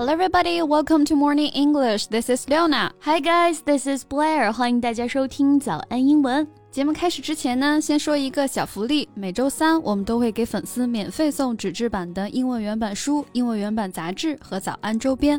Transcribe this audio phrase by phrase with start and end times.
[0.00, 0.62] Hello, everybody.
[0.62, 2.06] Welcome to Morning English.
[2.06, 2.90] This is Leona.
[3.00, 3.60] Hi, guys.
[3.62, 4.50] This is Blair.
[4.50, 6.48] 欢迎大家收听早安英文。
[6.70, 9.06] 节目开始之前呢，先说一个小福利。
[9.12, 15.38] 每周三我们都会给粉丝免费送纸质版的英文原版书、英文原版杂志和早安周边。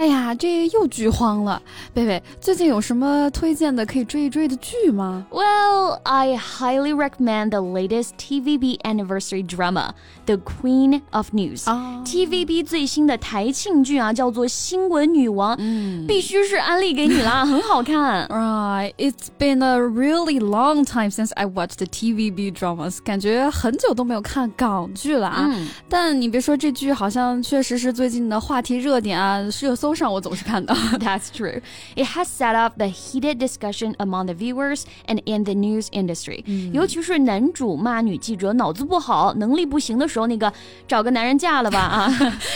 [0.00, 1.60] 哎呀，这又剧荒了。
[1.92, 9.90] 贝贝，最近有什么推荐的可以追一追的剧吗？Well, I highly recommend the latest TVB anniversary drama,
[10.24, 11.64] The Queen of News.
[12.06, 18.26] TVB 最新的台庆剧啊，叫做《新闻女王》，嗯，必须是安利给你啦，很好看。
[18.28, 23.00] Right, it's been a really long time since I watched the TVB dramas.
[23.04, 25.54] 感觉很久都没有看港剧了啊。
[25.90, 29.89] 但你别说，这剧好像确实是最近的话题热点啊，是有搜。
[29.89, 31.61] That's true.
[31.95, 36.43] It has set up the heated discussion among the viewers and in the news industry.
[36.71, 40.51] 尤其是男主骂女记者脑子不好、能力不行的时候，那个
[40.87, 42.09] 找个男人嫁了吧啊，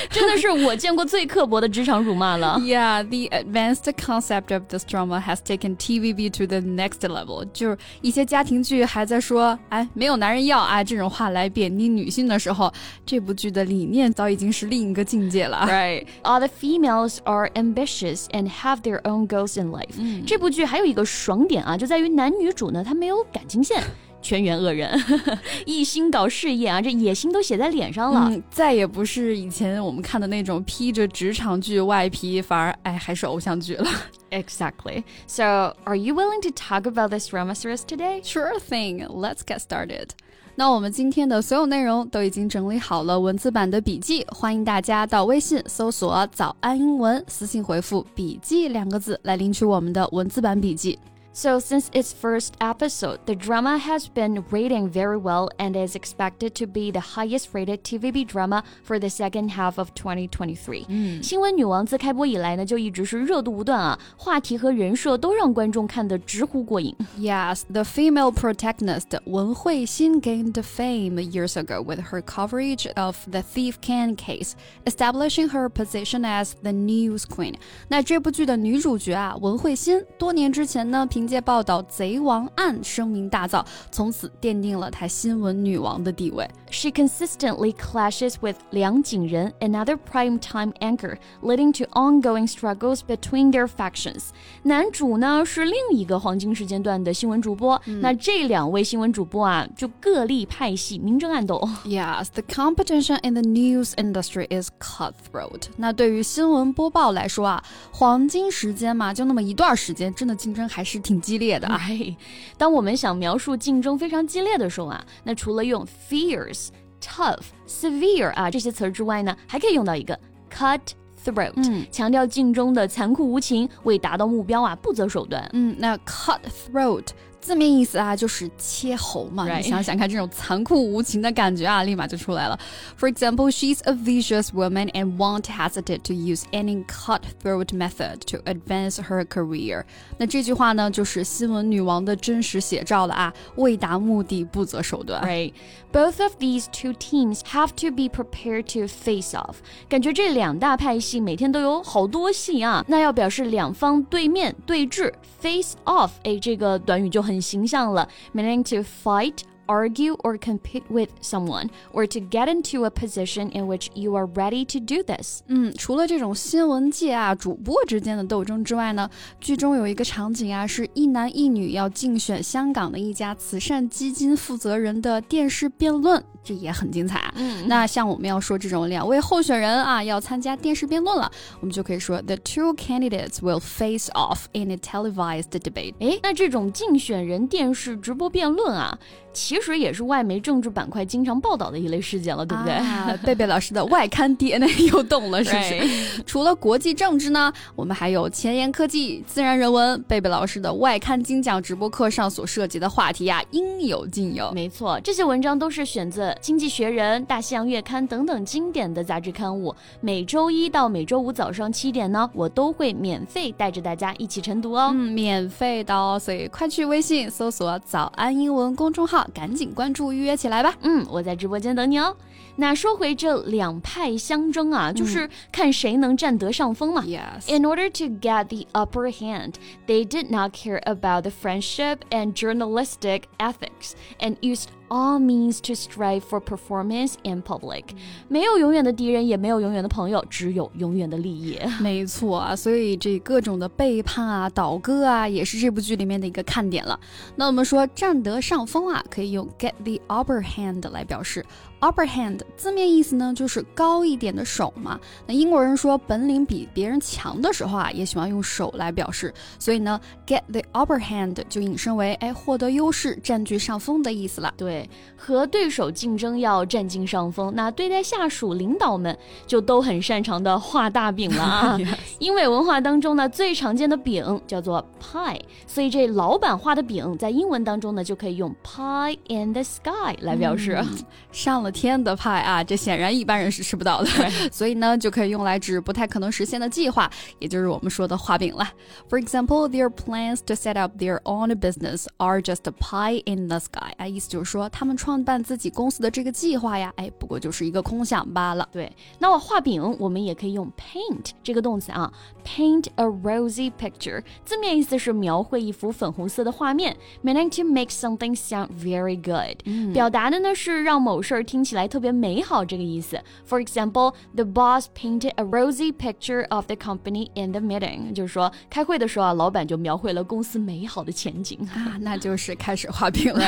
[0.10, 2.58] 真的是我见过最刻薄的职场辱骂了。
[2.60, 7.48] Yeah, the advanced concept of this drama has taken TVB to the next level.
[7.54, 12.72] 就是一些家庭剧还在说“哎，没有男人要啊”这种话来贬低女性的时候，
[13.06, 15.66] 这部剧的理念早已经是另一个境界了。
[15.68, 20.25] Right, all the females are ambitious and have their own goals in life。
[20.27, 23.83] 这部剧还有一个爽点啊，就在于男女主呢，他没有感情线。
[24.23, 24.99] 全员恶人，
[25.67, 28.31] 一心搞事业啊，这野心都写在脸上了。
[28.31, 33.87] 嗯，再也不是以前我们看的那种披着职场剧外皮，反而哎还是偶像剧了。
[34.34, 35.04] Exactly.
[35.28, 38.22] So, are you willing to talk about this drama series today?
[38.24, 39.08] Sure thing.
[39.08, 40.10] Let's get started.
[40.56, 51.00] 那我们今天的所有内容都已经整理好了文字版的笔记，欢迎大家到微信搜索“早安英文”，私信回复“笔记”两个字来领取我们的文字版笔记。
[51.34, 56.54] So, since its first episode, the drama has been rating very well and is expected
[56.56, 61.22] to be the highest rated TVB drama for the second half of 2023.
[61.24, 66.94] 新闻女王自开播以来呢，就一直是热度不断啊，话题和人设都让观众看得直呼过瘾。
[67.18, 73.76] Yes, the female protagonist Wen Huixin gained fame years ago with her coverage of the Thief
[73.80, 74.54] Can case,
[74.86, 77.54] establishing her position as the news queen.
[77.88, 86.50] 那这部剧的女主角啊，文慧欣，多年之前呢，凭 凭借报道《贼王案》声名大噪，从此奠定了她新闻女王的地位。
[86.72, 94.30] She consistently clashes with Liang Jingren, another primetime anchor, leading to ongoing struggles between their factions.
[94.64, 101.60] 男主呢是另一个黄金时间段的新闻主播，嗯、那这两位新闻主播啊就各立派系，明争暗斗。
[101.86, 105.68] Yes, the competition in the news industry is cutthroat.
[105.78, 111.13] 那对于新闻播报来说啊，黄金时间嘛，就那么一段时间，真的竞争还是挺。
[111.15, 111.81] 挺激烈的啊！
[112.59, 116.69] 当我们想描述竞争非常激烈的时候啊，那除了用 fierce、
[117.01, 120.19] tough、severe 啊这些词儿之外呢，还可以用到一个
[120.53, 120.81] cut
[121.25, 125.49] throat，嗯，强调竞争的残酷无情，为达到目标啊不择手段。
[125.53, 126.41] 嗯，那 cut
[126.73, 127.07] throat。
[127.44, 129.48] 字面意思啊，就是切喉嘛。
[129.58, 132.60] 你想想看，这种残酷无情的感觉啊，立马就出来了。
[133.00, 138.98] For example, she's a vicious woman and won't hesitate to use any cutthroat method to advance
[138.98, 139.86] her career。
[140.18, 145.24] 那这句话呢，就是新闻女王的真实写照了啊，为达目的不择手段。
[145.24, 145.54] Right.
[145.92, 149.56] Both of these two teams have to be prepared to face off。
[149.88, 152.86] 感觉这两大派系每天都有好多戏啊。
[152.90, 155.12] 那要表示两方对面对峙，
[155.42, 157.33] face off，哎，这个短语就很。
[157.34, 163.67] 很形象了，meaning to fight argue or compete with someone or to get into a position in
[163.67, 165.43] which you are ready to do this.
[165.49, 169.09] 嗯，除了这种新闻界啊主播之间的斗争之外呢，
[169.41, 177.33] 剧中有一个场景啊，是一男一女要竞选香港的一家慈善基金负责人的电视辩论，这也很精彩。
[177.37, 181.31] 嗯，那像我们要说这种两位候选人啊要参加电视辩论了，
[181.61, 185.95] 我们就可以说 The two candidates will face off in a televised debate。
[186.01, 188.99] 诶，那这种竞选人电视直播辩论啊。
[189.35, 192.73] 其实也是外媒政治板块经常报道的一类事件了，对不对？
[192.73, 196.23] 啊、 贝贝老师的外刊 DNA 又动了，是不是？
[196.25, 200.01] 除了国际政治呢，我们还有前沿科技、自然人文。
[200.07, 204.53] 贝贝老师的外刊精讲直播课上所涉及的话题啊，应有尽有。
[204.53, 209.75] 没错，这些文章都是选自《经济学人》《大西洋月刊》等等经典的杂志刊物。
[210.01, 214.91] 每周一到每周五早上七点呢，我都会免费带着大家一起晨读哦。
[214.93, 220.76] 嗯，免费的哦，所以快去微信搜索“早安英文”公众号，赶紧关注预约起来吧。
[220.82, 222.16] 嗯，我在直播间等你哦。
[222.56, 227.04] 那说回这两派相争啊，就是看谁能占得上风嘛。
[227.04, 227.50] Yes.
[227.50, 229.54] In order to get the upper hand,
[229.88, 235.75] they did not care about the friendship and journalistic ethics and used all means to
[235.75, 237.85] strive for performance in public，、
[238.29, 241.59] 没有永远的敌人，也没有永远的朋友，只有永远的利益。
[241.81, 246.99] 没错啊，所以这各种的背叛啊、倒戈啊，也是这部剧里面的一个看点了。
[247.37, 251.45] 那我们说占得上风啊，可以用 get the upper hand 来表示。
[251.85, 254.99] Upper hand 字面意思呢，就是高一点的手嘛。
[255.27, 259.31] 那英国人说本领比别人强的时候啊，也喜欢用手来表示。
[259.59, 264.55] 所以呢，get the upper hand 就引申为哎获得优势、占据上风的意思了。
[264.57, 267.53] 对，和对手竞争要占尽上风。
[267.55, 269.15] 那对待下属领导们
[269.47, 271.79] 就都很擅长的画大饼了啊。
[272.19, 280.83] 英美文化当中呢，最常见的饼叫做 pie，所以这老板画的饼在英文当中呢，就可以用 pie in the sky 来表示。
[280.83, 280.99] 嗯、
[281.31, 284.10] 上了天的派啊，这显然一般人是吃不到的，
[284.52, 287.10] 所以呢，就可以用来指不太可能实现的计划，
[287.40, 288.68] 也就是我们说的画饼了。
[289.10, 293.60] For example, their plans to set up their own business are just a pie in the
[293.60, 293.94] sky。
[293.98, 298.68] 啊，意思就是说，他们创办自己公司的这个计划呀，哎，不过就是一个空想罢了。
[298.72, 302.12] 对，那我画饼，我们也可以用 paint 这个动词啊，
[302.46, 313.20] paint a rosy picture，字面意思是描绘一幅粉红色的画面，meaning to make something sound very good，、嗯、表达的呢是让某事儿听 起来特别美好这个意思。
[313.48, 323.42] For example, the boss painted a rosy picture of the company in the meeting，就是说开会的时候啊，老板就描绘了公司美好的前景啊，那就是开始画饼了。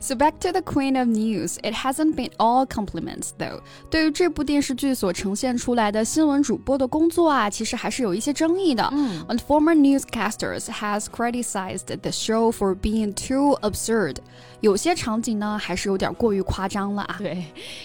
[0.00, 3.60] So back to the Queen of News, it hasn't been all compliments though。
[3.90, 8.88] 对于这部电视剧所呈现出来的新闻主播的工作啊，其实还是有一些争议的。
[8.92, 14.16] 嗯，One former newscasters has criticized the show for being too absurd。
[14.60, 17.16] 有些场景呢，还是有点过于夸张了啊。
[17.18, 17.27] 对。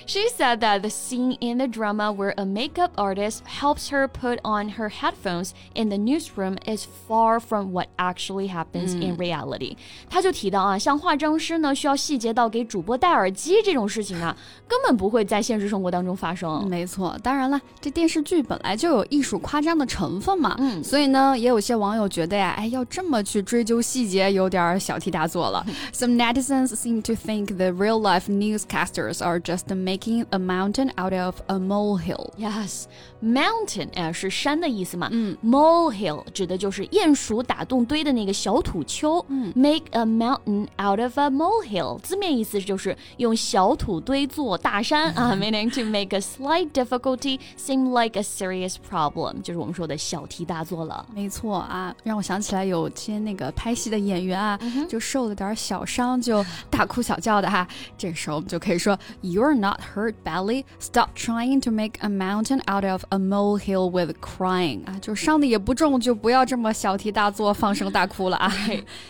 [0.06, 4.40] She said that the scene in the drama where a makeup artist helps her put
[4.44, 9.76] on her headphones in the newsroom is far from what actually happens in reality。
[10.10, 14.36] 她就提到啊，像化妆师呢需要细节到给主播戴耳机这种事情啊，
[14.68, 16.68] 根本不会在现实生活当中发生。
[16.68, 25.66] 没错，当然了，这电视剧本来就有艺术夸张的成分嘛，嗯，所以呢，也有些网友觉得呀，哎，要这么去追究细节，有点小题大做了。
[25.94, 31.59] Some netizens seem to think the real-life newscasters are just making a mountain out of a
[31.59, 32.31] molehill.
[32.39, 32.85] Yes,
[33.23, 35.09] mountain 哎是山的意思嘛。
[35.13, 39.25] 嗯，molehill 指的就是鼹鼠打洞堆的那个小土丘。
[39.29, 48.23] 嗯，make a mountain out of a molehill 字面意思就是用小土堆做大山啊，meaning to make a slight difficulty seem like a
[48.23, 51.07] serious problem，就是我们说的小题大做了。
[51.15, 54.59] 没错啊，让我想起来有些那个拍戏的演员啊，
[54.89, 57.67] 就受了点小伤就大哭小叫的哈。
[57.97, 60.66] 这时候我们就可以说 ，You're not hurt badly.
[60.80, 64.86] Stop trying to make a mountain out of a molehill with crying.
[64.86, 68.52] 啊，就伤的也不重，就不要这么小题大做，放声大哭了啊。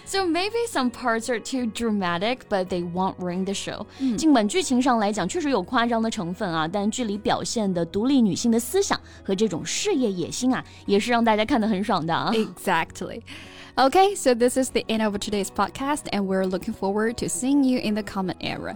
[0.06, 3.86] So maybe some parts are too dramatic, but they won't ruin the show.
[4.18, 12.32] 尽管剧情上来讲确实有夸张的成分啊，但剧里表现的独立女性的思想和这种事业野心啊，也是让大家看得很爽的啊。
[12.34, 13.22] Exactly.
[13.76, 17.64] Okay, so this is the end of today's podcast, and we're looking forward to seeing
[17.64, 18.76] you in the comment area.